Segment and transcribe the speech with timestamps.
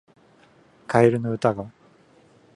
[0.87, 1.71] カエルの歌が